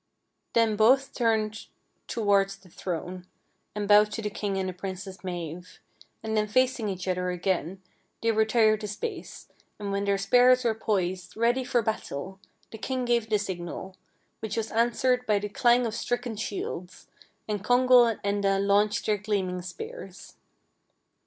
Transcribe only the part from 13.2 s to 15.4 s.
the signal, which was answered by